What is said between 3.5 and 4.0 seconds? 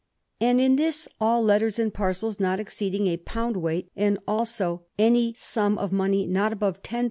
weight,